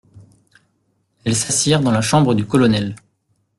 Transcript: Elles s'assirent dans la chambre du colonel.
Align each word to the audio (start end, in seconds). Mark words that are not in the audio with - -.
Elles 1.25 1.35
s'assirent 1.35 1.81
dans 1.81 1.91
la 1.91 2.01
chambre 2.01 2.33
du 2.33 2.47
colonel. 2.47 2.95